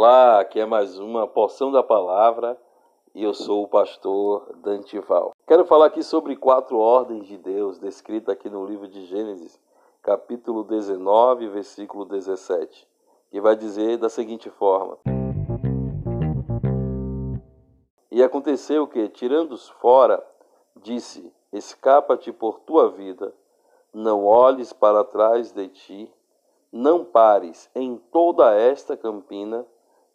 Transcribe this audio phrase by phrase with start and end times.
[0.00, 2.56] Olá, aqui é mais uma porção da palavra
[3.12, 5.32] e eu sou o pastor Dantival.
[5.44, 9.58] Quero falar aqui sobre quatro ordens de Deus descritas aqui no livro de Gênesis,
[10.00, 12.86] capítulo 19, versículo 17,
[13.28, 14.98] que vai dizer da seguinte forma:
[18.08, 20.24] E aconteceu que, tirando-os fora,
[20.76, 23.34] disse: Escapa-te por tua vida,
[23.92, 26.14] não olhes para trás de ti,
[26.70, 29.66] não pares em toda esta campina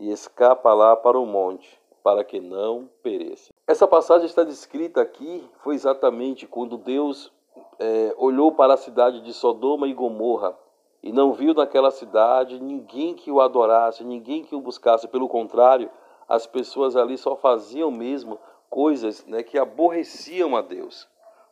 [0.00, 3.50] e escapa lá para o monte, para que não pereça.
[3.66, 7.30] Essa passagem está descrita aqui, foi exatamente quando Deus
[7.78, 10.56] é, olhou para a cidade de Sodoma e Gomorra
[11.02, 15.06] e não viu naquela cidade ninguém que o adorasse, ninguém que o buscasse.
[15.06, 15.90] Pelo contrário,
[16.26, 18.38] as pessoas ali só faziam mesmo
[18.70, 21.06] coisas né, que aborreciam a Deus,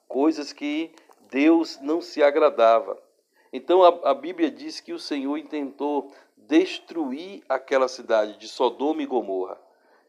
[0.08, 0.90] coisas que
[1.30, 2.96] Deus não se agradava.
[3.52, 9.06] Então a, a Bíblia diz que o Senhor intentou destruir aquela cidade de Sodoma e
[9.06, 9.58] Gomorra.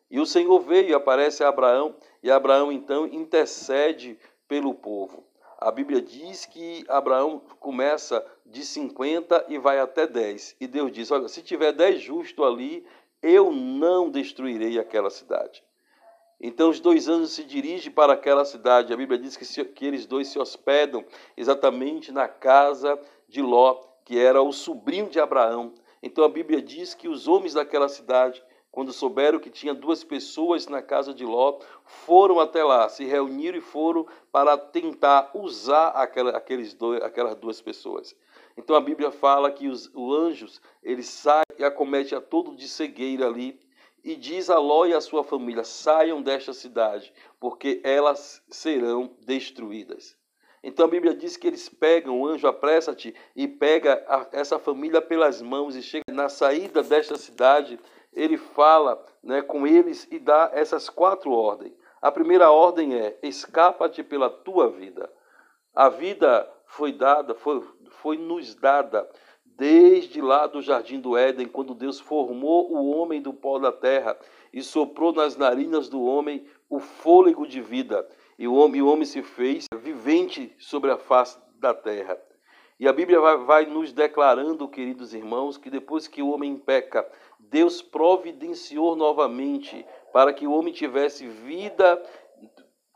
[0.09, 4.17] E o Senhor veio aparece a Abraão, e Abraão então intercede
[4.47, 5.23] pelo povo.
[5.59, 10.55] A Bíblia diz que Abraão começa de 50 e vai até 10.
[10.59, 12.85] E Deus diz: Olha, se tiver 10 justos ali,
[13.21, 15.61] eu não destruirei aquela cidade.
[16.41, 18.93] Então os dois anjos se dirigem para aquela cidade.
[18.93, 21.03] A Bíblia diz que, se, que eles dois se hospedam
[21.35, 22.97] exatamente na casa
[23.29, 25.73] de Ló, que era o sobrinho de Abraão.
[26.01, 30.67] Então a Bíblia diz que os homens daquela cidade, quando souberam que tinha duas pessoas
[30.67, 36.31] na casa de Ló, foram até lá, se reuniram e foram para tentar usar aquela,
[36.31, 38.15] aqueles dois, aquelas duas pessoas.
[38.57, 42.67] Então a Bíblia fala que os, os anjos eles saem e acometem a todo de
[42.67, 43.59] cegueira ali
[44.03, 50.18] e diz a Ló e a sua família: saiam desta cidade, porque elas serão destruídas.
[50.63, 55.01] Então a Bíblia diz que eles pegam, o anjo apressa-te e pega a, essa família
[55.01, 57.79] pelas mãos e chega na saída desta cidade.
[58.11, 61.73] Ele fala né, com eles e dá essas quatro ordens.
[62.01, 65.09] A primeira ordem é: escapa-te pela tua vida.
[65.73, 69.09] A vida foi dada, foi, foi nos dada
[69.59, 74.17] desde lá do jardim do Éden, quando Deus formou o homem do pó da terra
[74.53, 78.07] e soprou nas narinas do homem o fôlego de vida
[78.39, 82.17] e o homem, o homem se fez vivente sobre a face da terra.
[82.79, 87.05] E a Bíblia vai, vai, nos declarando, queridos irmãos, que depois que o homem peca,
[87.37, 92.01] Deus providenciou novamente para que o homem tivesse vida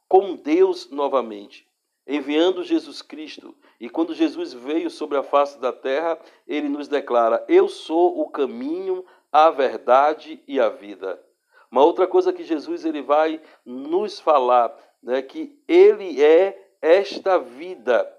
[0.07, 1.67] com Deus novamente,
[2.07, 3.53] enviando Jesus Cristo.
[3.81, 6.17] E quando Jesus veio sobre a face da terra,
[6.47, 11.21] ele nos declara: Eu sou o caminho, a verdade e a vida.
[11.69, 18.09] Uma outra coisa que Jesus ele vai nos falar né, que Ele é esta vida.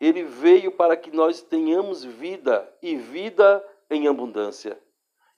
[0.00, 4.78] Ele veio para que nós tenhamos vida e vida em abundância.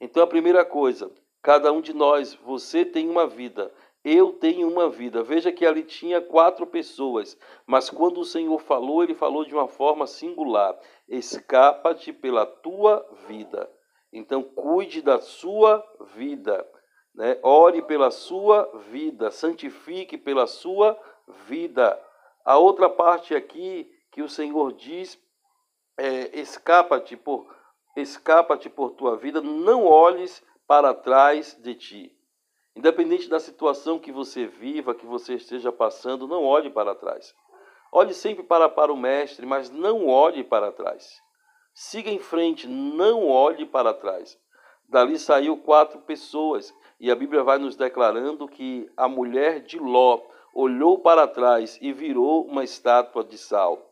[0.01, 1.11] Então, a primeira coisa,
[1.43, 3.73] cada um de nós, você tem uma vida,
[4.05, 5.23] eu tenho uma vida.
[5.23, 9.69] Veja que ali tinha quatro pessoas, mas quando o Senhor falou, ele falou de uma
[9.69, 10.77] forma singular:
[11.09, 13.71] escapa-te pela tua vida.
[14.13, 15.85] Então, cuide da sua
[16.17, 16.67] vida.
[17.19, 17.37] Né?
[17.43, 20.97] Ore pela sua vida, santifique pela sua
[21.49, 22.01] vida.
[22.45, 25.21] A outra parte aqui que o Senhor diz
[25.99, 27.53] é, escapa-te por
[27.97, 32.17] escapa-te por tua vida, não olhes para trás de ti.
[32.77, 37.35] Independente da situação que você viva, que você esteja passando, não olhe para trás.
[37.91, 41.21] Olhe sempre para, para o mestre, mas não olhe para trás.
[41.75, 44.39] Siga em frente, não olhe para trás.
[44.89, 50.21] Dali saiu quatro pessoas, e a Bíblia vai nos declarando que a mulher de Ló
[50.53, 53.89] olhou para trás e virou uma estátua de sal.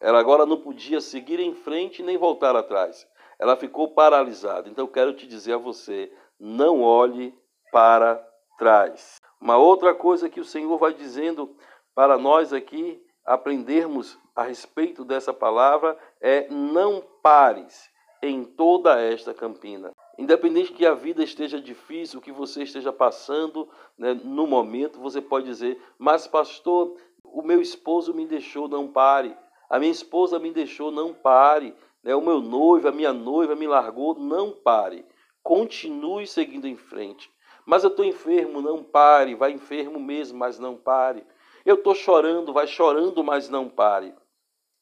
[0.00, 3.08] Ela agora não podia seguir em frente nem voltar atrás.
[3.38, 4.68] Ela ficou paralisada.
[4.68, 7.34] Então quero te dizer a você: não olhe
[7.72, 8.22] para
[8.58, 9.20] trás.
[9.40, 11.56] Uma outra coisa que o Senhor vai dizendo
[11.94, 17.90] para nós aqui aprendermos a respeito dessa palavra é: não pares
[18.22, 19.92] em toda esta campina.
[20.18, 23.68] Independente que a vida esteja difícil, que você esteja passando
[23.98, 29.36] né, no momento, você pode dizer: Mas, pastor, o meu esposo me deixou, não pare.
[29.68, 31.74] A minha esposa me deixou, não pare.
[32.02, 35.04] Né, o meu noivo, a minha noiva me largou, não pare.
[35.42, 37.30] Continue seguindo em frente.
[37.66, 39.34] Mas eu estou enfermo, não pare.
[39.34, 41.26] Vai enfermo mesmo, mas não pare.
[41.64, 44.14] Eu estou chorando, vai chorando, mas não pare.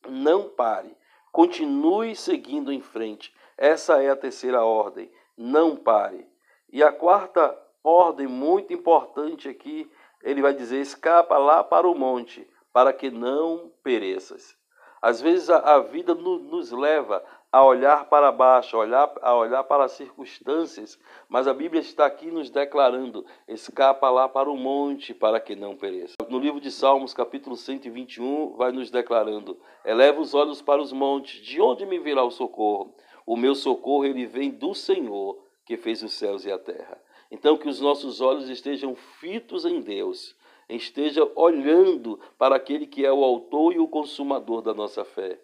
[0.08, 0.94] Não pare.
[1.32, 3.34] Continue seguindo em frente.
[3.56, 6.26] Essa é a terceira ordem não pare.
[6.72, 9.90] E a quarta ordem, muito importante aqui,
[10.22, 14.56] ele vai dizer: escapa lá para o monte, para que não pereças.
[15.00, 17.22] Às vezes a, a vida no, nos leva
[17.52, 20.98] a olhar para baixo, a olhar, a olhar para as circunstâncias,
[21.28, 25.76] mas a Bíblia está aqui nos declarando: escapa lá para o monte para que não
[25.76, 26.14] pereça.
[26.28, 31.40] No livro de Salmos, capítulo 121, vai nos declarando: eleva os olhos para os montes,
[31.42, 32.94] de onde me virá o socorro?
[33.26, 37.00] O meu socorro ele vem do Senhor que fez os céus e a terra.
[37.30, 40.36] Então que os nossos olhos estejam fitos em Deus,
[40.68, 45.40] esteja olhando para aquele que é o autor e o consumador da nossa fé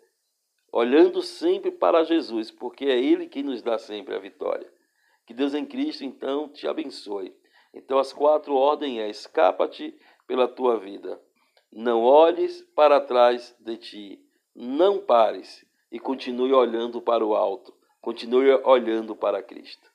[0.72, 4.72] olhando sempre para Jesus, porque é Ele que nos dá sempre a vitória.
[5.26, 7.34] Que Deus em Cristo, então, te abençoe.
[7.72, 9.96] Então, as quatro ordens é: escapa-te
[10.26, 11.20] pela tua vida,
[11.72, 14.24] não olhes para trás de ti,
[14.54, 19.90] não pares e continue olhando para o alto, continue olhando para Cristo.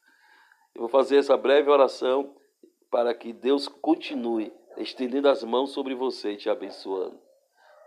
[0.73, 2.35] Eu vou fazer essa breve oração
[2.91, 7.17] para que Deus continue estendendo as mãos sobre você e te abençoando.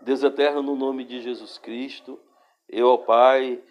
[0.01, 2.19] Deus eterno, no nome de Jesus Cristo,
[2.67, 3.61] eu, ó Pai,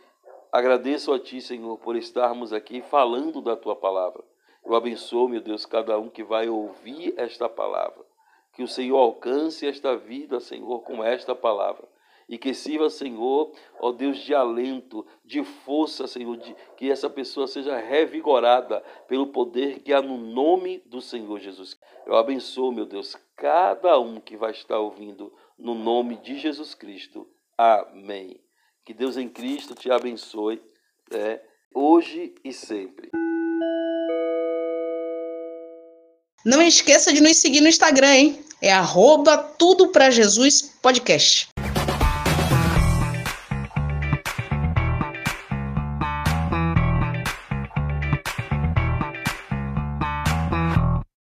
[0.52, 4.22] agradeço a Ti, Senhor, por estarmos aqui falando da Tua palavra.
[4.64, 8.04] Eu abençoo, meu Deus, cada um que vai ouvir esta palavra.
[8.52, 11.88] Que o Senhor alcance esta vida, Senhor, com esta palavra.
[12.28, 17.46] E que sirva, Senhor, ó Deus, de alento, de força, Senhor, de, que essa pessoa
[17.46, 21.78] seja revigorada pelo poder que há no nome do Senhor Jesus.
[22.06, 27.26] Eu abençoo, meu Deus, cada um que vai estar ouvindo, no nome de Jesus Cristo.
[27.56, 28.38] Amém.
[28.84, 30.62] Que Deus em Cristo te abençoe,
[31.10, 31.40] é,
[31.74, 33.10] hoje e sempre.
[36.44, 38.44] Não esqueça de nos seguir no Instagram, hein?
[38.62, 41.48] É arroba tudo Jesus podcast.